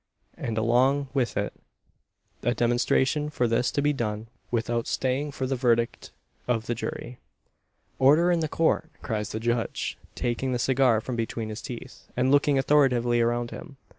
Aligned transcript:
and, 0.35 0.57
along 0.57 1.09
with 1.13 1.37
it, 1.37 1.53
a 2.41 2.55
demonstration 2.55 3.29
for 3.29 3.47
this 3.47 3.69
to 3.69 3.83
be 3.83 3.93
done 3.93 4.27
without 4.49 4.87
staying 4.87 5.31
for 5.31 5.45
the 5.45 5.55
verdict 5.55 6.09
of 6.47 6.65
the 6.65 6.73
jury, 6.73 7.19
"Order 7.99 8.31
in 8.31 8.39
the 8.39 8.47
Court!" 8.47 8.89
cries 9.03 9.31
the 9.31 9.39
judge, 9.39 9.99
taking 10.15 10.53
the 10.53 10.57
cigar 10.57 11.01
from 11.01 11.15
between 11.15 11.49
his 11.49 11.61
teeth, 11.61 12.07
and 12.17 12.31
looking 12.31 12.57
authoritatively 12.57 13.21
around 13.21 13.51
him. 13.51 13.77